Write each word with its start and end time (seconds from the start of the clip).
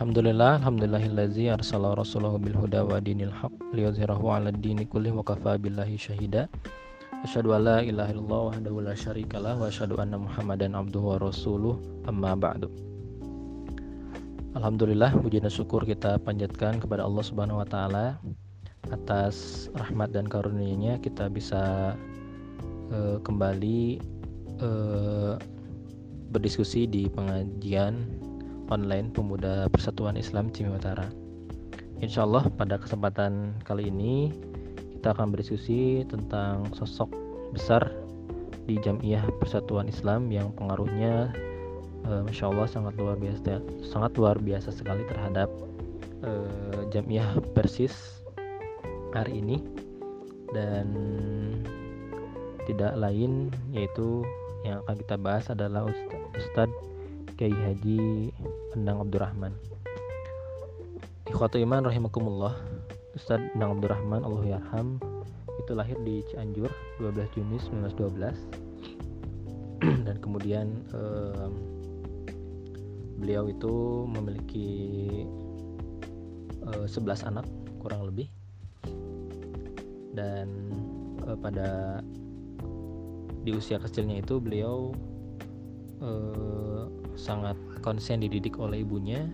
Alhamdulillah, 0.00 0.64
alhamdulillahillazi 0.64 1.52
arsala 1.52 1.92
rasulahu 1.92 2.40
bil 2.40 2.56
huda 2.56 2.88
wa 2.88 2.96
dinil 3.04 3.28
haq 3.28 3.52
liyuzhirahu 3.76 4.32
'ala 4.32 4.48
dini 4.48 4.88
kulli 4.88 5.12
wa 5.12 5.20
kafa 5.20 5.60
billahi 5.60 6.00
syahida. 6.00 6.48
Asyhadu 7.20 7.52
an 7.52 7.68
la 7.68 7.78
ilaha 7.84 8.08
illallah 8.08 8.40
wahdahu 8.48 8.80
la 8.80 8.96
syarikalah 8.96 9.60
wa 9.60 9.68
asyhadu 9.68 10.00
anna 10.00 10.16
Muhammadan 10.16 10.72
abduhu 10.72 11.04
wa 11.04 11.20
rasuluh. 11.20 11.76
Amma 12.08 12.32
ba'du. 12.32 12.72
Alhamdulillah, 14.56 15.20
puji 15.20 15.44
dan 15.44 15.52
syukur 15.52 15.84
kita 15.84 16.16
panjatkan 16.24 16.80
kepada 16.80 17.04
Allah 17.04 17.20
Subhanahu 17.20 17.60
wa 17.60 17.68
taala 17.68 18.16
atas 18.88 19.68
rahmat 19.76 20.16
dan 20.16 20.24
karunia-Nya 20.24 20.96
kita 21.04 21.28
bisa 21.28 21.92
uh, 22.88 23.20
kembali 23.20 24.00
uh, 24.64 25.36
berdiskusi 26.32 26.88
di 26.88 27.04
pengajian 27.12 28.29
online 28.70 29.10
Pemuda 29.10 29.66
Persatuan 29.68 30.14
Islam 30.16 30.48
Cimi 30.54 30.72
Utara. 30.72 31.10
Insya 32.00 32.24
Allah 32.24 32.48
pada 32.48 32.80
kesempatan 32.80 33.52
kali 33.66 33.92
ini 33.92 34.32
kita 34.96 35.12
akan 35.12 35.34
berdiskusi 35.34 36.08
tentang 36.08 36.72
sosok 36.72 37.12
besar 37.52 37.92
di 38.64 38.78
Jamiah 38.80 39.26
Persatuan 39.42 39.90
Islam 39.90 40.30
yang 40.32 40.54
pengaruhnya 40.56 41.34
uh, 42.06 42.22
Masya 42.24 42.48
Allah 42.48 42.68
sangat 42.70 42.94
luar 42.96 43.18
biasa 43.20 43.60
sangat 43.84 44.16
luar 44.16 44.38
biasa 44.40 44.72
sekali 44.72 45.04
terhadap 45.10 45.50
uh, 46.24 46.86
Jamiah 46.88 47.36
Persis 47.52 48.22
hari 49.12 49.42
ini 49.42 49.58
dan 50.54 50.86
tidak 52.64 52.94
lain 52.96 53.50
yaitu 53.74 54.22
yang 54.62 54.84
akan 54.84 54.96
kita 55.00 55.16
bahas 55.16 55.44
adalah 55.48 55.88
Ustadz 56.36 56.89
Kiai 57.40 57.56
Haji 57.56 58.28
Endang 58.76 59.00
Abdurrahman. 59.00 59.56
Ikhwatu 61.24 61.56
iman 61.64 61.88
rahimakumullah 61.88 62.52
Ustadz 63.16 63.56
Endang 63.56 63.80
Abdurrahman 63.80 64.28
Allah 64.28 64.60
yarham 64.60 65.00
itu 65.56 65.72
lahir 65.72 65.96
di 66.04 66.20
Cianjur 66.28 66.68
12 67.00 67.32
Juni 67.32 67.56
1912 67.88 68.36
dan 70.04 70.20
kemudian 70.20 70.84
eh, 70.92 71.48
beliau 73.16 73.48
itu 73.48 74.04
memiliki 74.04 74.68
eh, 76.60 76.86
11 76.92 77.24
anak 77.24 77.48
kurang 77.80 78.04
lebih. 78.04 78.28
Dan 80.12 80.76
eh, 81.24 81.40
pada 81.40 82.04
di 83.40 83.56
usia 83.56 83.80
kecilnya 83.80 84.20
itu 84.20 84.36
beliau 84.36 84.92
eh, 86.04 86.99
sangat 87.20 87.56
konsen 87.84 88.24
dididik 88.24 88.56
oleh 88.56 88.80
ibunya. 88.80 89.28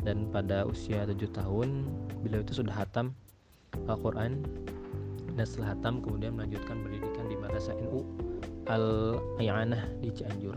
Dan 0.00 0.30
pada 0.32 0.64
usia 0.64 1.04
7 1.04 1.18
tahun 1.34 1.84
beliau 2.22 2.40
itu 2.40 2.62
sudah 2.62 2.72
hatam 2.72 3.12
Al-Quran. 3.90 4.46
Dan 5.34 5.44
setelah 5.44 5.74
hatam 5.74 6.00
kemudian 6.00 6.38
melanjutkan 6.38 6.80
pendidikan 6.86 7.26
di 7.26 7.36
Madrasah 7.36 7.74
NU 7.82 8.06
Al-Ayanah 8.70 9.82
di 9.98 10.08
Cianjur. 10.14 10.54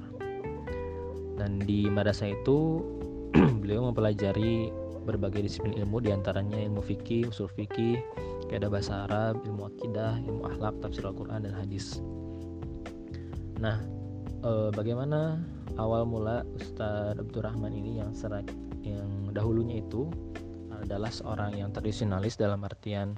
Dan 1.33 1.57
di 1.65 1.89
madrasah 1.89 2.29
itu 2.29 2.85
beliau 3.61 3.89
mempelajari 3.89 4.69
berbagai 5.03 5.43
disiplin 5.43 5.75
ilmu 5.75 5.99
di 5.99 6.13
antaranya 6.13 6.55
ilmu 6.55 6.79
fikih, 6.79 7.27
usul 7.27 7.49
fikih, 7.51 7.99
kaidah 8.47 8.71
bahasa 8.71 9.09
Arab, 9.09 9.41
ilmu 9.43 9.67
akidah, 9.67 10.21
ilmu 10.23 10.45
akhlak, 10.47 10.77
tafsir 10.79 11.03
Al-Quran 11.03 11.43
dan 11.43 11.53
hadis. 11.57 11.99
Nah, 13.59 13.81
eh, 14.45 14.69
bagaimana 14.71 15.41
awal 15.77 16.05
mula 16.05 16.45
Ustadz 16.57 17.17
Abdurrahman 17.17 17.73
ini 17.73 18.01
yang 18.01 18.13
serat 18.13 18.45
yang 18.83 19.31
dahulunya 19.33 19.81
itu 19.81 20.11
adalah 20.83 21.09
seorang 21.09 21.55
yang 21.55 21.71
tradisionalis 21.71 22.35
dalam 22.35 22.61
artian 22.67 23.15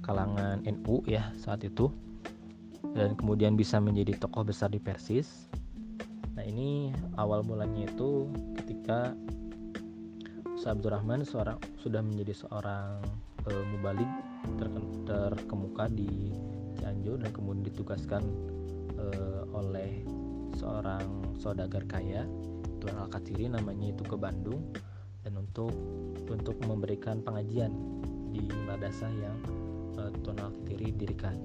kalangan 0.00 0.62
NU 0.64 1.02
ya 1.04 1.28
saat 1.36 1.66
itu 1.66 1.90
dan 2.96 3.14
kemudian 3.18 3.54
bisa 3.58 3.76
menjadi 3.78 4.16
tokoh 4.16 4.46
besar 4.46 4.72
di 4.72 4.80
Persis. 4.80 5.50
Nah 6.34 6.44
ini 6.46 6.94
awal 7.20 7.44
mulanya 7.44 7.90
itu 7.90 8.30
ketika 8.56 9.12
Ustadz 10.56 10.80
Abdurrahman 10.80 11.24
seorang 11.24 11.60
sudah 11.80 12.00
menjadi 12.00 12.46
seorang 12.46 13.04
e, 13.44 13.52
mubalik 13.76 14.08
ter, 14.56 14.68
terkemuka 15.04 15.88
di 15.92 16.32
Cianjur 16.80 17.20
dan 17.20 17.30
kemudian 17.32 17.64
ditugaskan 17.68 18.24
e, 18.96 19.06
oleh 19.52 20.04
seorang 20.56 21.36
saudagar 21.38 21.84
kaya 21.86 22.26
Tuan 22.80 22.96
Al-Katiri 22.96 23.52
namanya 23.52 23.92
itu 23.92 24.02
ke 24.02 24.16
Bandung 24.16 24.72
dan 25.20 25.36
untuk 25.36 25.70
untuk 26.32 26.56
memberikan 26.64 27.20
pengajian 27.20 27.70
di 28.32 28.48
madrasah 28.64 29.12
yang 29.20 29.36
uh, 30.00 30.08
Tuan 30.24 30.40
Al-Katiri 30.40 30.96
dirikan. 30.96 31.36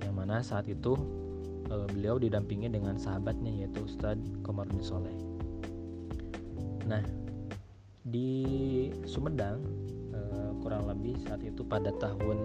Yang 0.00 0.14
mana 0.16 0.40
saat 0.40 0.64
itu 0.64 0.96
uh, 1.68 1.86
beliau 1.92 2.16
didampingi 2.16 2.72
dengan 2.72 2.96
sahabatnya 2.96 3.52
yaitu 3.52 3.84
Ustadz 3.84 4.24
Komarudin 4.40 4.80
Soleh. 4.80 5.16
Nah 6.88 7.04
di 8.06 8.32
Sumedang 9.04 9.60
uh, 10.16 10.56
kurang 10.64 10.88
lebih 10.88 11.20
saat 11.28 11.44
itu 11.44 11.60
pada 11.66 11.92
tahun 12.00 12.38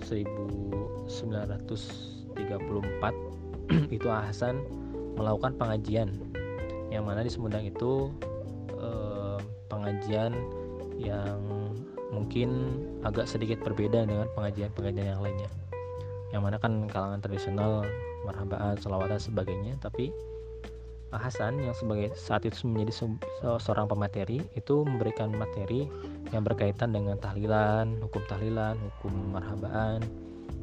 1934 0.00 1.12
itu 3.96 4.08
Hasan 4.08 4.83
melakukan 5.14 5.54
pengajian. 5.58 6.08
Yang 6.90 7.04
mana 7.04 7.20
di 7.26 7.30
Sumedang 7.30 7.64
itu 7.66 8.12
eh, 8.74 9.38
pengajian 9.66 10.32
yang 11.00 11.40
mungkin 12.14 12.78
agak 13.02 13.26
sedikit 13.26 13.58
berbeda 13.66 14.06
dengan 14.06 14.30
pengajian-pengajian 14.38 15.18
yang 15.18 15.22
lainnya. 15.22 15.50
Yang 16.30 16.42
mana 16.42 16.56
kan 16.62 16.72
kalangan 16.86 17.20
tradisional 17.22 17.82
marhabaan, 18.24 18.78
salawat 18.78 19.12
dan 19.12 19.20
sebagainya 19.20 19.74
tapi 19.82 20.14
Hasan 21.14 21.62
yang 21.62 21.74
sebagai 21.78 22.10
saat 22.18 22.42
itu 22.42 22.66
menjadi 22.66 23.06
seorang 23.62 23.86
pemateri 23.86 24.42
itu 24.58 24.82
memberikan 24.82 25.30
materi 25.30 25.86
yang 26.34 26.42
berkaitan 26.42 26.90
dengan 26.90 27.14
tahlilan, 27.22 28.02
hukum 28.02 28.22
tahlilan, 28.26 28.74
hukum 28.98 29.14
marhabaan, 29.30 30.02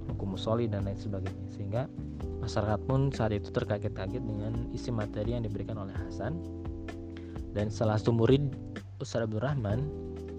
hukum 0.10 0.34
musoli 0.34 0.66
dan 0.66 0.88
lain 0.88 0.98
sebagainya 0.98 1.48
sehingga 1.54 1.86
Masyarakat 2.42 2.82
pun 2.90 3.14
saat 3.14 3.38
itu 3.38 3.54
terkaget-kaget 3.54 4.26
dengan 4.26 4.66
isi 4.74 4.90
materi 4.90 5.38
yang 5.38 5.46
diberikan 5.46 5.78
oleh 5.78 5.94
Hasan. 5.94 6.42
Dan 7.54 7.70
salah 7.70 8.02
satu 8.02 8.10
murid 8.18 8.50
Ustaz 8.98 9.30
Abdul 9.30 9.46
Rahman 9.46 9.86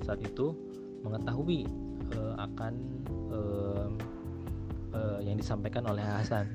saat 0.03 0.19
itu 0.19 0.51
mengetahui 1.07 1.71
uh, 2.19 2.35
akan 2.43 2.75
uh, 3.31 3.89
uh, 4.99 5.19
yang 5.23 5.39
disampaikan 5.39 5.87
oleh 5.87 6.03
Hasan. 6.03 6.51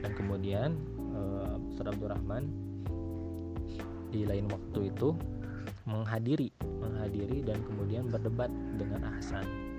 Dan 0.00 0.16
kemudian 0.16 0.80
uh, 1.12 1.60
Ustaz 1.68 1.92
Abdul 1.92 2.08
Rahman 2.08 2.48
di 4.08 4.24
lain 4.24 4.48
waktu 4.48 4.88
itu 4.88 5.12
menghadiri 5.84 6.48
menghadiri 6.80 7.44
dan 7.44 7.60
kemudian 7.68 8.08
berdebat 8.08 8.48
dengan 8.80 9.12
Hasan 9.12 9.71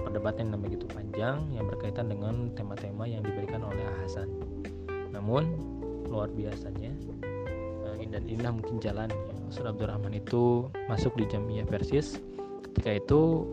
perdebatan 0.00 0.52
yang 0.52 0.60
begitu 0.64 0.84
panjang 0.90 1.38
yang 1.52 1.68
berkaitan 1.68 2.08
dengan 2.08 2.48
tema-tema 2.56 3.04
yang 3.04 3.20
diberikan 3.20 3.60
oleh 3.64 3.84
Hasan. 4.02 4.28
Namun 5.12 5.48
luar 6.08 6.28
biasanya 6.32 6.92
uh, 7.84 7.96
indah 8.00 8.20
indah 8.24 8.52
mungkin 8.52 8.80
jalan. 8.80 9.08
Ustaz 9.52 9.68
Abdurrahman 9.68 10.16
itu 10.16 10.72
masuk 10.88 11.12
di 11.20 11.28
Jamiah 11.28 11.68
Persis. 11.68 12.16
Ketika 12.64 12.96
itu 12.96 13.44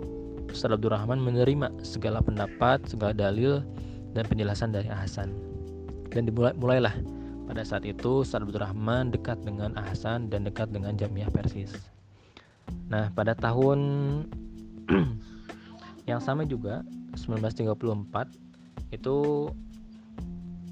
Ustaz 0.48 0.72
Abdurrahman 0.72 1.20
menerima 1.20 1.70
segala 1.84 2.24
pendapat, 2.24 2.80
segala 2.88 3.12
dalil 3.12 3.60
dan 4.16 4.24
penjelasan 4.26 4.72
dari 4.72 4.88
Hasan. 4.88 5.36
Dan 6.10 6.26
dimulai 6.26 6.56
mulailah 6.58 6.96
pada 7.46 7.62
saat 7.62 7.86
itu 7.86 8.24
Ustaz 8.26 8.42
Abdurrahman 8.42 9.14
dekat 9.14 9.42
dengan 9.46 9.76
Hasan 9.78 10.32
dan 10.32 10.48
dekat 10.48 10.72
dengan 10.74 10.96
Jamiah 10.96 11.30
Persis. 11.30 11.74
Nah, 12.90 13.10
pada 13.14 13.34
tahun 13.38 13.80
Yang 16.10 16.22
sama 16.26 16.42
juga 16.42 16.82
1934 17.14 17.70
itu 18.90 19.18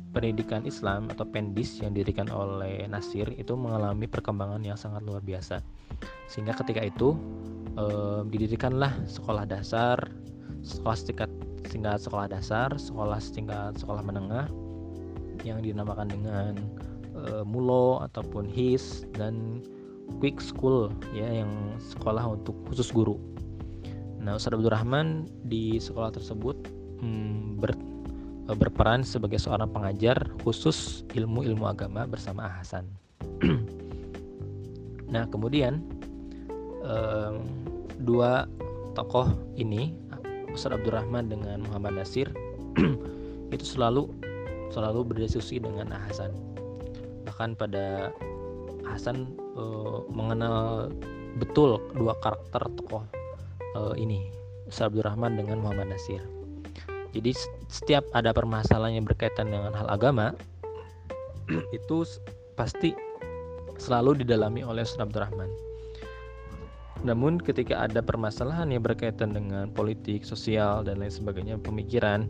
pendidikan 0.09 0.65
Islam 0.65 1.13
atau 1.13 1.29
pendis 1.29 1.77
yang 1.77 1.93
didirikan 1.93 2.25
oleh 2.33 2.89
Nasir 2.89 3.29
itu 3.37 3.53
mengalami 3.53 4.09
perkembangan 4.09 4.65
yang 4.65 4.73
sangat 4.73 5.05
luar 5.05 5.21
biasa. 5.21 5.61
Sehingga 6.25 6.57
ketika 6.57 6.81
itu 6.81 7.13
eh, 7.77 8.25
didirikanlah 8.25 8.97
sekolah 9.05 9.45
dasar, 9.45 10.01
sekolah 10.65 10.97
setingkat 10.97 11.29
tingkat 11.69 12.01
sekolah 12.01 12.25
dasar, 12.25 12.73
sekolah 12.73 13.21
setingkat 13.21 13.77
sekolah 13.77 14.01
menengah 14.01 14.49
yang 15.45 15.61
dinamakan 15.61 16.09
dengan 16.09 16.57
eh, 17.13 17.45
Mulo 17.45 18.01
ataupun 18.01 18.49
HIS 18.49 19.05
dan 19.13 19.61
Quick 20.17 20.41
School 20.41 20.89
ya 21.13 21.29
yang 21.29 21.77
sekolah 21.77 22.25
untuk 22.25 22.57
khusus 22.65 22.89
guru 22.89 23.21
Nah, 24.27 24.35
Ustaz 24.35 24.51
Abdul 24.51 24.75
Rahman 24.75 25.23
di 25.47 25.79
sekolah 25.79 26.11
tersebut 26.11 26.67
hmm, 26.99 27.63
ber, 27.63 27.71
e, 28.43 28.51
berperan 28.51 28.99
sebagai 29.07 29.39
seorang 29.39 29.71
pengajar 29.71 30.19
khusus 30.43 31.07
ilmu-ilmu 31.15 31.63
agama 31.63 32.03
bersama 32.03 32.43
Hasan. 32.51 32.83
nah, 35.15 35.23
kemudian 35.31 35.79
um, 36.83 37.39
dua 38.03 38.51
tokoh 38.99 39.31
ini 39.55 39.95
Ustaz 40.51 40.75
Abdurrahman 40.75 41.31
dengan 41.31 41.63
Muhammad 41.63 42.03
Nasir 42.03 42.27
itu 43.55 43.63
selalu 43.63 44.11
selalu 44.75 45.07
berdiskusi 45.07 45.63
dengan 45.63 45.87
Hasan 45.95 46.35
bahkan 47.23 47.55
pada 47.55 48.11
Hasan 48.83 49.31
uh, 49.55 50.03
mengenal 50.11 50.91
betul 51.39 51.79
dua 51.95 52.11
karakter 52.19 52.67
tokoh 52.75 53.07
uh, 53.77 53.93
ini 53.93 54.33
Abdurrahman 54.67 55.37
dengan 55.37 55.61
Muhammad 55.61 55.93
Nasir 55.93 56.19
jadi 57.13 57.31
setiap 57.69 58.03
ada 58.17 58.33
permasalahan 58.33 58.99
yang 58.99 59.05
berkaitan 59.05 59.53
dengan 59.53 59.71
hal 59.77 59.87
agama 59.87 60.33
itu 61.77 61.97
pasti 62.57 62.97
selalu 63.77 64.25
didalami 64.25 64.65
oleh 64.65 64.81
Ustaz 64.81 65.05
Abdurrahman 65.05 65.67
namun 67.05 67.37
ketika 67.37 67.85
ada 67.85 68.01
permasalahan 68.01 68.73
yang 68.73 68.81
berkaitan 68.81 69.29
dengan 69.29 69.69
politik, 69.69 70.25
sosial 70.25 70.81
dan 70.81 70.97
lain 70.97 71.13
sebagainya, 71.13 71.61
pemikiran 71.61 72.25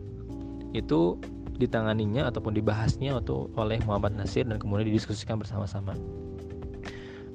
itu 0.76 1.16
ditanganinya 1.56 2.28
ataupun 2.28 2.52
dibahasnya 2.52 3.16
atau 3.16 3.48
oleh 3.56 3.80
Muhammad 3.88 4.14
Nasir 4.14 4.44
dan 4.44 4.60
kemudian 4.60 4.92
didiskusikan 4.92 5.40
bersama-sama. 5.40 5.96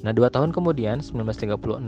Nah, 0.04 0.12
dua 0.12 0.28
tahun 0.28 0.52
kemudian, 0.52 1.00
1936, 1.00 1.80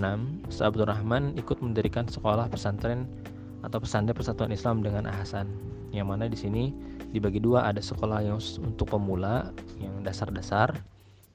Ustaz 0.48 0.72
Abdul 0.72 0.88
Rahman 0.88 1.36
ikut 1.36 1.60
mendirikan 1.60 2.08
sekolah 2.08 2.48
pesantren 2.48 3.12
atau 3.60 3.84
pesantren 3.84 4.16
Persatuan 4.16 4.56
Islam 4.56 4.80
dengan 4.80 5.04
Ahasan. 5.04 5.52
Yang 5.92 6.08
mana 6.08 6.26
di 6.32 6.40
sini 6.40 6.64
dibagi 7.12 7.44
dua, 7.44 7.68
ada 7.68 7.84
sekolah 7.84 8.24
yang 8.24 8.40
untuk 8.64 8.88
pemula, 8.88 9.52
yang 9.84 10.00
dasar-dasar, 10.00 10.80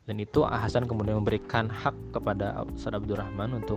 dan 0.09 0.17
itu 0.25 0.41
Ahasan 0.41 0.89
kemudian 0.89 1.21
memberikan 1.21 1.69
hak 1.69 1.93
kepada 2.17 2.65
Ustaz 2.73 2.97
Abdul 2.97 3.21
Rahman 3.21 3.61
untuk 3.61 3.77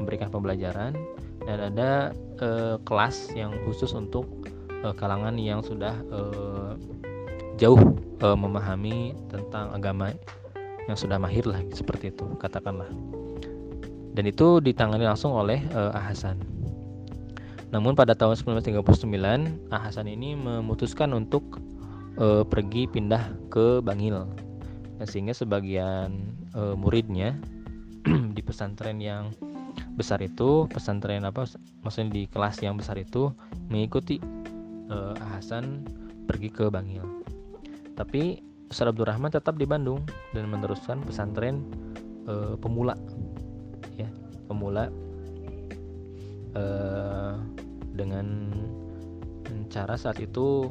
memberikan 0.00 0.32
pembelajaran, 0.32 0.96
dan 1.44 1.58
ada 1.60 2.16
eh, 2.40 2.76
kelas 2.88 3.28
yang 3.36 3.52
khusus 3.68 3.92
untuk 3.92 4.24
eh, 4.72 4.94
kalangan 4.96 5.36
yang 5.36 5.60
sudah 5.60 6.00
eh, 6.00 6.72
jauh 7.60 7.82
eh, 8.24 8.38
memahami 8.40 9.12
tentang 9.28 9.74
agama 9.76 10.16
yang 10.88 10.96
sudah 10.96 11.20
mahir 11.20 11.44
lah 11.44 11.60
seperti 11.76 12.10
itu 12.10 12.24
katakanlah. 12.40 12.88
Dan 14.16 14.24
itu 14.26 14.58
ditangani 14.58 15.06
langsung 15.06 15.36
oleh 15.36 15.62
uh, 15.76 15.94
Ahasan. 15.94 16.42
Namun 17.70 17.92
pada 17.92 18.16
tahun 18.16 18.34
1939 18.34 19.70
Ahasan 19.70 20.08
ini 20.08 20.34
memutuskan 20.34 21.12
untuk 21.12 21.60
uh, 22.18 22.42
pergi 22.42 22.88
pindah 22.88 23.30
ke 23.52 23.84
Bangil. 23.84 24.26
Nah, 24.98 25.06
sehingga 25.06 25.36
sebagian 25.36 26.34
uh, 26.56 26.74
muridnya 26.74 27.38
di 28.34 28.42
pesantren 28.42 28.98
yang 28.98 29.30
besar 29.94 30.18
itu 30.22 30.66
pesantren 30.70 31.26
apa 31.26 31.46
maksudnya 31.82 32.10
di 32.14 32.22
kelas 32.30 32.58
yang 32.62 32.78
besar 32.78 32.98
itu 32.98 33.30
mengikuti 33.70 34.18
uh, 34.90 35.14
Ahasan 35.30 35.86
pergi 36.26 36.48
ke 36.50 36.66
Bangil. 36.72 37.04
Tapi 37.94 38.47
Ustaz 38.68 38.92
Abdurrahman 38.92 39.32
tetap 39.32 39.56
di 39.56 39.64
Bandung 39.64 40.04
dan 40.36 40.48
meneruskan 40.52 41.00
pesantren 41.00 41.64
e, 42.28 42.54
pemula 42.60 42.94
ya 43.96 44.08
pemula 44.44 44.92
e, 46.52 46.64
dengan 47.96 48.52
cara 49.68 49.96
saat 49.96 50.20
itu 50.20 50.68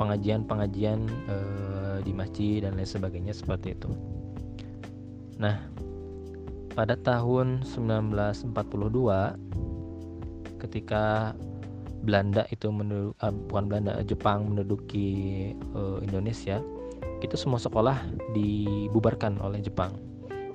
pengajian-pengajian 0.00 1.04
e, 1.04 1.36
di 2.00 2.16
masjid 2.16 2.64
dan 2.64 2.80
lain 2.80 2.88
sebagainya 2.88 3.36
seperti 3.36 3.76
itu. 3.76 3.92
Nah, 5.36 5.60
pada 6.72 6.94
tahun 6.94 7.66
1942 7.66 8.54
ketika 10.62 11.34
Belanda 12.08 12.48
itu 12.48 12.72
menurut 12.72 13.12
uh, 13.20 13.28
bukan 13.52 13.68
Belanda 13.68 14.00
Jepang 14.08 14.48
menduduki 14.48 15.52
uh, 15.76 16.00
Indonesia 16.00 16.64
itu 17.20 17.36
semua 17.36 17.60
sekolah 17.60 18.00
dibubarkan 18.32 19.36
oleh 19.44 19.60
Jepang. 19.60 19.92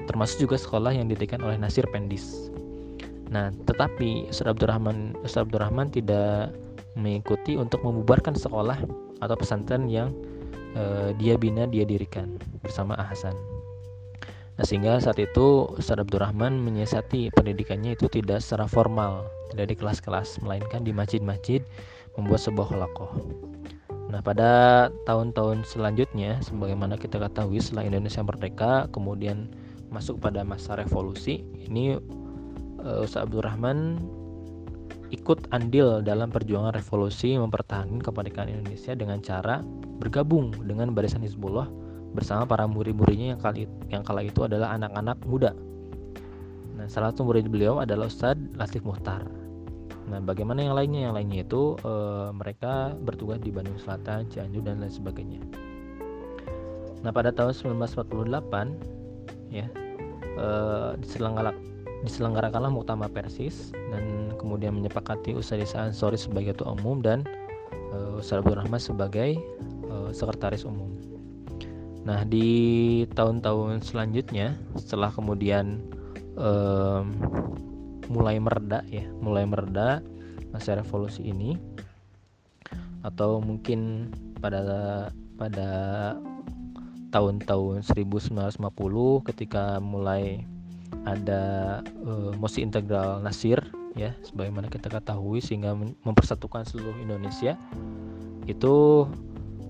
Termasuk 0.10 0.50
juga 0.50 0.58
sekolah 0.58 0.98
yang 0.98 1.08
didirikan 1.08 1.46
oleh 1.46 1.56
Nasir 1.62 1.86
Pendis. 1.94 2.50
Nah 3.30 3.54
tetapi 3.70 4.34
Ustaz 4.34 4.50
Abdurrahman 4.50 5.14
Ustaz 5.22 5.46
Abdurrahman 5.46 5.94
tidak 5.94 6.58
mengikuti 6.98 7.54
untuk 7.54 7.86
membubarkan 7.86 8.34
sekolah 8.34 8.82
atau 9.22 9.36
pesantren 9.38 9.86
yang 9.86 10.10
uh, 10.74 11.14
dia 11.22 11.38
bina 11.38 11.70
dia 11.70 11.86
dirikan 11.86 12.38
bersama 12.62 12.98
Ahsan 12.98 13.53
Nah, 14.54 14.66
sehingga 14.70 15.02
saat 15.02 15.18
itu 15.18 15.66
Ustaz 15.74 15.98
Abdurrahman 15.98 16.62
menyiasati 16.62 17.34
pendidikannya 17.34 17.98
itu 17.98 18.06
tidak 18.06 18.38
secara 18.38 18.70
formal, 18.70 19.26
tidak 19.50 19.74
di 19.74 19.76
kelas-kelas, 19.82 20.38
melainkan 20.46 20.86
di 20.86 20.94
masjid-masjid 20.94 21.66
membuat 22.14 22.46
sebuah 22.46 22.70
halakoh. 22.70 23.10
Nah, 24.14 24.22
pada 24.22 24.94
tahun-tahun 25.10 25.66
selanjutnya, 25.66 26.38
sebagaimana 26.46 27.02
kita 27.02 27.18
ketahui 27.18 27.58
setelah 27.58 27.90
Indonesia 27.90 28.22
merdeka, 28.22 28.86
kemudian 28.94 29.50
masuk 29.90 30.22
pada 30.22 30.46
masa 30.46 30.78
revolusi, 30.78 31.42
ini 31.58 31.98
uh, 32.86 33.02
Ustaz 33.02 33.26
Abdurrahman 33.26 33.98
ikut 35.10 35.50
andil 35.50 36.06
dalam 36.06 36.30
perjuangan 36.30 36.78
revolusi 36.78 37.38
mempertahankan 37.38 38.02
kemerdekaan 38.02 38.50
Indonesia 38.50 38.94
dengan 38.94 39.22
cara 39.22 39.62
bergabung 40.02 40.54
dengan 40.66 40.94
Barisan 40.94 41.22
Hizbullah 41.22 41.70
bersama 42.14 42.46
para 42.46 42.70
murid-muridnya 42.70 43.36
yang 43.36 43.42
kali 43.42 43.66
yang 43.90 44.06
kala 44.06 44.22
itu 44.22 44.46
adalah 44.46 44.78
anak-anak 44.78 45.18
muda. 45.26 45.52
Nah, 46.74 46.90
salah 46.90 47.14
satu 47.14 47.26
murid 47.26 47.50
beliau 47.50 47.82
adalah 47.82 48.10
Ustadz 48.10 48.58
Latif 48.58 48.82
Muhtar. 48.86 49.26
Nah, 50.10 50.20
bagaimana 50.20 50.66
yang 50.66 50.76
lainnya? 50.76 51.10
Yang 51.10 51.16
lainnya 51.16 51.40
itu 51.46 51.62
e, 51.80 51.94
mereka 52.34 52.92
bertugas 52.98 53.40
di 53.40 53.54
Bandung 53.54 53.78
Selatan, 53.80 54.28
Cianjur 54.28 54.66
dan 54.66 54.82
lain 54.82 54.92
sebagainya. 54.92 55.42
Nah, 57.06 57.12
pada 57.12 57.32
tahun 57.32 57.54
1948 57.56 59.54
ya 59.54 59.70
e, 60.38 60.48
diselenggarakan 61.00 61.62
diselenggarakanlah 62.04 62.68
Muktamar 62.68 63.08
Persis 63.16 63.72
dan 63.72 64.36
kemudian 64.36 64.76
menyepakati 64.76 65.40
Ustadz 65.40 65.72
Ansori 65.72 66.20
sebagai 66.20 66.52
ketua 66.58 66.76
umum 66.76 67.00
dan 67.00 67.24
e, 67.96 68.20
Ustadz 68.20 68.44
Abdul 68.44 68.60
Rahman 68.60 68.82
sebagai 68.82 69.40
e, 69.88 69.96
sekretaris 70.12 70.68
umum. 70.68 71.13
Nah 72.04 72.28
di 72.28 73.04
tahun-tahun 73.16 73.84
selanjutnya 73.84 74.60
setelah 74.76 75.12
kemudian 75.12 75.80
um, 76.36 77.16
mulai 78.12 78.38
mereda 78.40 78.84
ya, 78.92 79.08
mulai 79.24 79.48
mereda 79.48 80.04
masa 80.52 80.78
revolusi 80.78 81.24
ini 81.26 81.58
atau 83.04 83.40
mungkin 83.44 84.12
pada 84.40 85.12
pada 85.40 85.70
tahun-tahun 87.12 87.86
1950 87.86 89.28
ketika 89.34 89.78
mulai 89.80 90.44
ada 91.04 91.84
uh, 92.06 92.32
mosi 92.40 92.64
integral 92.64 93.20
Nasir 93.20 93.60
ya 93.94 94.18
sebagaimana 94.26 94.72
kita 94.72 94.90
ketahui 94.90 95.44
sehingga 95.44 95.78
mempersatukan 95.78 96.66
seluruh 96.66 96.98
Indonesia 96.98 97.60
itu 98.50 99.06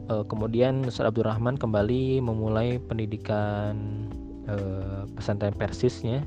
uh, 0.10 0.26
kemudian 0.28 0.84
Ustaz 0.84 1.08
Abdurrahman 1.08 1.56
kembali 1.56 2.20
memulai 2.20 2.80
pendidikan 2.80 4.08
uh, 4.50 5.08
pesantren 5.16 5.56
persisnya 5.56 6.24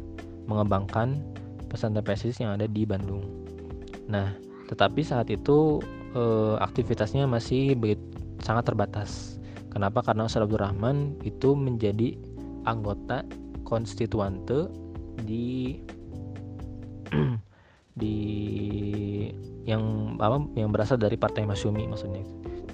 mengembangkan 0.47 1.19
pesantren 1.67 2.07
persis 2.07 2.39
yang 2.39 2.55
ada 2.55 2.71
di 2.71 2.87
Bandung. 2.87 3.27
Nah, 4.07 4.31
tetapi 4.71 5.03
saat 5.03 5.27
itu 5.29 5.83
uh, 6.15 6.57
aktivitasnya 6.63 7.27
masih 7.27 7.75
sangat 8.41 8.71
terbatas. 8.71 9.43
Kenapa? 9.75 10.01
Karena 10.01 10.25
Ustaz 10.31 10.47
Abdurrahman 10.47 11.19
itu 11.27 11.53
menjadi 11.53 12.17
anggota 12.65 13.27
konstituante 13.67 14.71
di 15.27 15.83
di 18.01 18.17
yang 19.67 20.15
apa 20.23 20.47
yang 20.55 20.71
berasal 20.71 21.01
dari 21.01 21.19
Partai 21.19 21.43
Masyumi 21.43 21.91
maksudnya 21.91 22.23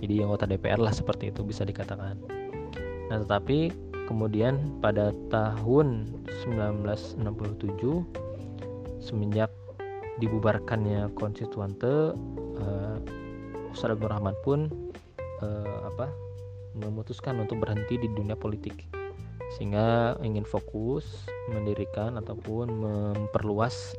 jadi 0.03 0.27
anggota 0.27 0.51
DPR 0.51 0.83
lah 0.83 0.91
seperti 0.91 1.31
itu 1.31 1.47
bisa 1.47 1.63
dikatakan. 1.63 2.19
Nah 3.09 3.23
tetapi 3.23 3.71
kemudian 4.11 4.83
pada 4.83 5.15
tahun 5.31 6.11
1967 6.43 7.23
semenjak 8.99 9.49
dibubarkannya 10.19 11.09
konstituante 11.15 12.19
uh, 12.59 12.99
Ustaz 13.73 13.97
Abdul 13.97 14.11
Rahman 14.13 14.37
pun 14.45 14.69
uh, 15.41 15.79
apa 15.89 16.11
memutuskan 16.77 17.39
untuk 17.41 17.63
berhenti 17.63 17.97
di 17.97 18.11
dunia 18.11 18.35
politik. 18.35 18.91
Sehingga 19.57 20.17
ingin 20.25 20.49
fokus 20.49 21.29
mendirikan 21.53 22.17
ataupun 22.17 22.73
memperluas 22.73 23.95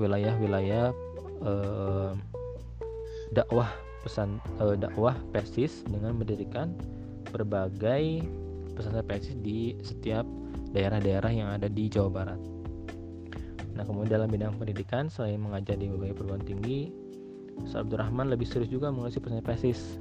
wilayah-wilayah 0.00 0.92
uh, 1.44 2.12
dakwah 3.32 3.68
pesan 4.06 4.38
uh, 4.62 4.78
dakwah 4.78 5.18
persis 5.34 5.82
dengan 5.90 6.14
mendirikan 6.14 6.70
berbagai 7.34 8.22
pesantren 8.78 9.02
persis 9.02 9.34
di 9.42 9.74
setiap 9.82 10.22
daerah-daerah 10.70 11.32
yang 11.34 11.48
ada 11.50 11.66
di 11.66 11.90
Jawa 11.90 12.10
Barat. 12.14 12.40
Nah, 13.74 13.84
kemudian 13.84 14.22
dalam 14.22 14.30
bidang 14.32 14.56
pendidikan, 14.56 15.12
selain 15.12 15.36
mengajar 15.36 15.76
di 15.76 15.90
berbagai 15.90 16.16
perguruan 16.16 16.44
tinggi, 16.46 16.88
Ustaz 17.60 17.84
Abdurrahman 17.84 18.32
lebih 18.32 18.48
serius 18.48 18.72
juga 18.72 18.88
mengurusi 18.88 19.20
pesantren 19.20 19.44
pesis. 19.44 20.00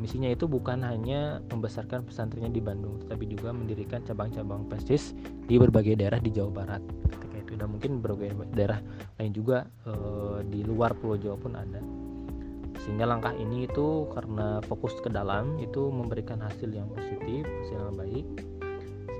Misinya 0.00 0.32
itu 0.32 0.48
bukan 0.48 0.80
hanya 0.80 1.44
membesarkan 1.52 2.08
pesantrennya 2.08 2.48
di 2.48 2.60
Bandung, 2.64 3.04
tapi 3.04 3.28
juga 3.28 3.52
mendirikan 3.52 4.00
cabang-cabang 4.04 4.64
pesis 4.68 5.12
di 5.44 5.60
berbagai 5.60 5.96
daerah 6.00 6.16
di 6.16 6.32
Jawa 6.32 6.52
Barat. 6.52 6.82
Ketika 7.08 7.36
itu, 7.36 7.52
dan 7.56 7.68
mungkin 7.68 8.00
berbagai 8.00 8.32
daerah 8.56 8.80
lain 9.20 9.32
juga 9.36 9.68
e, 9.84 9.92
di 10.48 10.64
luar 10.64 10.96
Pulau 10.96 11.20
Jawa 11.20 11.36
pun 11.36 11.52
ada. 11.52 11.80
Sehingga 12.80 13.04
langkah 13.04 13.36
ini 13.36 13.68
itu 13.68 14.08
karena 14.16 14.64
fokus 14.64 14.96
ke 15.04 15.12
dalam 15.12 15.60
itu 15.60 15.92
memberikan 15.92 16.40
hasil 16.40 16.72
yang 16.72 16.88
positif, 16.88 17.44
hasil 17.44 17.76
yang 17.76 17.96
baik. 17.96 18.26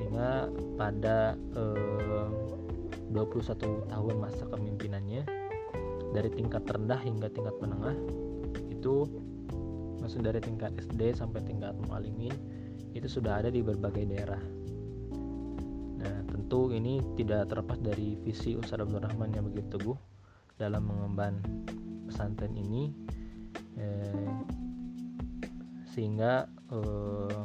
Sehingga 0.00 0.48
pada 0.80 1.36
e, 1.52 1.64
21 3.12 3.90
tahun 3.90 4.14
masa 4.16 4.48
kepemimpinannya 4.48 5.22
dari 6.16 6.30
tingkat 6.32 6.64
rendah 6.66 6.98
hingga 7.04 7.28
tingkat 7.30 7.54
menengah 7.60 7.96
itu 8.72 9.06
maksud 10.00 10.24
dari 10.24 10.40
tingkat 10.40 10.72
SD 10.80 11.14
sampai 11.14 11.44
tingkat 11.44 11.76
mualimin 11.86 12.32
itu 12.96 13.06
sudah 13.06 13.44
ada 13.44 13.52
di 13.52 13.60
berbagai 13.62 14.08
daerah. 14.08 14.42
Nah, 16.00 16.16
tentu 16.32 16.72
ini 16.72 16.98
tidak 17.14 17.52
terlepas 17.52 17.78
dari 17.78 18.16
visi 18.24 18.56
Ustaz 18.56 18.80
Abdul 18.80 19.04
Rahman 19.04 19.36
yang 19.36 19.46
begitu 19.52 19.76
teguh 19.76 19.98
dalam 20.56 20.88
mengemban 20.88 21.38
pesantren 22.08 22.56
ini 22.56 22.90
eh, 23.78 24.34
sehingga 25.90 26.46
eh, 26.70 27.40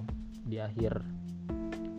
di 0.45 0.61
akhir 0.61 1.01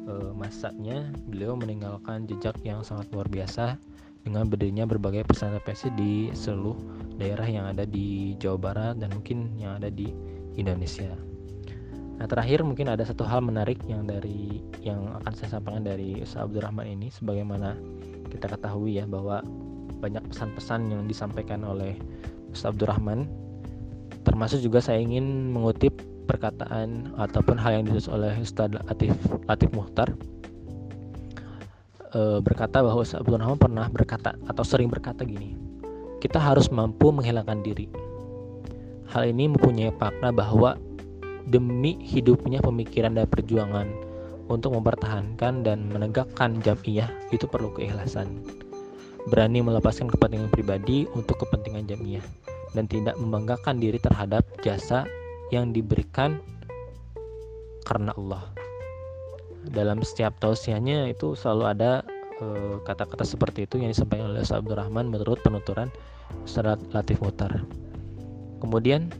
uh, 0.06 0.33
masanya 0.33 1.11
beliau 1.26 1.59
meninggalkan 1.59 2.25
jejak 2.30 2.54
yang 2.62 2.80
sangat 2.87 3.11
luar 3.11 3.26
biasa 3.26 3.75
dengan 4.23 4.47
berdirinya 4.50 4.87
berbagai 4.87 5.26
pesantren 5.26 5.62
PSI 5.62 5.90
di 5.95 6.12
seluruh 6.35 6.75
daerah 7.18 7.47
yang 7.47 7.66
ada 7.71 7.87
di 7.87 8.35
Jawa 8.38 8.59
Barat 8.59 8.95
dan 8.99 9.14
mungkin 9.14 9.54
yang 9.59 9.78
ada 9.78 9.90
di 9.90 10.11
Indonesia. 10.59 11.14
Nah 12.16 12.26
terakhir 12.26 12.64
mungkin 12.64 12.90
ada 12.90 13.04
satu 13.04 13.23
hal 13.28 13.45
menarik 13.45 13.78
yang 13.87 14.09
dari 14.09 14.64
yang 14.83 15.04
akan 15.23 15.33
saya 15.37 15.61
sampaikan 15.61 15.85
dari 15.85 16.25
Ustaz 16.25 16.49
Abdurrahman 16.49 16.88
ini 16.88 17.12
sebagaimana 17.12 17.76
kita 18.33 18.50
ketahui 18.50 18.99
ya 18.99 19.04
bahwa 19.06 19.45
banyak 20.00 20.25
pesan-pesan 20.33 20.90
yang 20.90 21.02
disampaikan 21.06 21.62
oleh 21.62 21.95
Ustaz 22.50 22.75
Abdurrahman 22.75 23.28
termasuk 24.26 24.59
juga 24.59 24.83
saya 24.83 24.99
ingin 24.99 25.54
mengutip 25.54 25.95
perkataan 26.26 27.14
ataupun 27.14 27.54
hal 27.54 27.78
yang 27.78 27.85
ditulis 27.87 28.11
oleh 28.11 28.35
Ustaz 28.42 28.75
Latif, 28.75 29.14
Latif 29.47 29.71
Muhtar. 29.71 30.11
E, 32.11 32.42
berkata 32.42 32.83
bahwa 32.83 33.06
Ustaz 33.06 33.23
Abdul 33.23 33.38
Rahman 33.38 33.62
pernah 33.62 33.87
berkata 33.87 34.35
atau 34.50 34.66
sering 34.66 34.90
berkata 34.90 35.23
gini 35.23 35.54
kita 36.18 36.42
harus 36.42 36.66
mampu 36.75 37.14
menghilangkan 37.14 37.62
diri. 37.62 37.87
Hal 39.06 39.30
ini 39.30 39.47
mempunyai 39.47 39.95
makna 39.95 40.35
bahwa 40.35 40.75
demi 41.47 41.95
hidupnya 42.02 42.59
pemikiran 42.59 43.14
dan 43.14 43.30
perjuangan 43.30 43.87
untuk 44.50 44.75
mempertahankan 44.75 45.62
dan 45.62 45.87
menegakkan 45.87 46.59
jamiah 46.66 47.06
itu 47.30 47.47
perlu 47.47 47.71
keikhlasan. 47.78 48.42
Berani 49.30 49.62
melepaskan 49.62 50.11
kepentingan 50.11 50.50
pribadi 50.50 51.06
untuk 51.14 51.47
kepentingan 51.47 51.87
jamiah 51.87 52.26
dan 52.76 52.85
tidak 52.85 53.16
membanggakan 53.16 53.80
diri 53.80 53.97
terhadap 53.97 54.45
jasa 54.61 55.09
yang 55.49 55.73
diberikan 55.73 56.37
karena 57.88 58.12
Allah. 58.21 58.45
Dalam 59.66 60.04
setiap 60.04 60.37
tausiahnya 60.38 61.11
itu 61.11 61.33
selalu 61.35 61.64
ada 61.66 61.92
eh, 62.38 62.76
kata-kata 62.85 63.25
uh, 63.25 63.28
seperti 63.28 63.64
itu 63.64 63.80
yang 63.80 63.90
disampaikan 63.90 64.30
oleh 64.30 64.45
Ustaz 64.45 64.62
Rahman 64.62 65.09
menurut 65.09 65.40
penuturan 65.40 65.88
Ustaz 66.45 66.78
Latif 66.92 67.18
Mutar. 67.25 67.64
Kemudian 68.62 69.11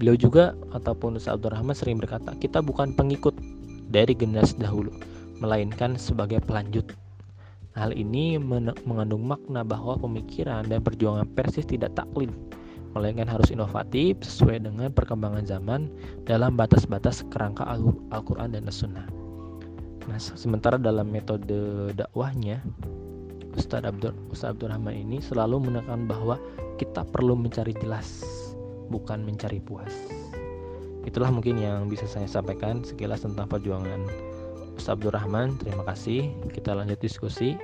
beliau 0.00 0.18
juga 0.18 0.56
ataupun 0.74 1.18
Ustaz 1.18 1.38
Rahman 1.42 1.76
sering 1.76 1.98
berkata, 1.98 2.34
kita 2.38 2.62
bukan 2.62 2.94
pengikut 2.94 3.34
dari 3.90 4.14
generasi 4.14 4.58
dahulu, 4.58 4.90
melainkan 5.38 5.94
sebagai 5.94 6.42
pelanjut. 6.42 6.90
Hal 7.74 7.90
ini 7.90 8.38
mengandung 8.86 9.26
makna 9.26 9.66
bahwa 9.66 9.98
pemikiran 9.98 10.62
dan 10.70 10.78
perjuangan 10.78 11.26
Persis 11.34 11.66
tidak 11.66 11.90
taklid, 11.98 12.30
melainkan 12.94 13.26
harus 13.26 13.50
inovatif 13.50 14.22
sesuai 14.22 14.62
dengan 14.62 14.88
perkembangan 14.94 15.44
zaman 15.44 15.90
dalam 16.24 16.54
batas-batas 16.54 17.26
kerangka 17.28 17.66
Al-Quran 18.14 18.54
dan 18.54 18.70
As-Sunnah. 18.70 19.06
Nah, 20.06 20.18
sementara 20.20 20.78
dalam 20.78 21.10
metode 21.10 21.90
dakwahnya, 21.98 22.62
Ustadz 23.54 23.86
Abdur, 23.86 24.14
Ustadz 24.30 24.58
Abdul 24.58 24.70
Rahman 24.70 24.94
ini 24.94 25.18
selalu 25.18 25.70
menekan 25.70 26.06
bahwa 26.06 26.38
kita 26.76 27.06
perlu 27.06 27.38
mencari 27.38 27.74
jelas, 27.78 28.22
bukan 28.90 29.22
mencari 29.22 29.62
puas. 29.62 29.90
Itulah 31.04 31.28
mungkin 31.28 31.60
yang 31.60 31.86
bisa 31.88 32.08
saya 32.08 32.24
sampaikan 32.24 32.80
sekilas 32.80 33.22
tentang 33.22 33.48
perjuangan 33.48 34.06
Ustadz 34.74 35.00
Abdul 35.00 35.14
Rahman. 35.14 35.56
Terima 35.60 35.84
kasih. 35.86 36.32
Kita 36.50 36.74
lanjut 36.74 36.98
diskusi. 36.98 37.54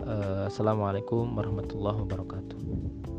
Eh, 0.00 0.44
Assalamualaikum 0.46 1.28
warahmatullahi 1.34 2.02
wabarakatuh. 2.04 3.09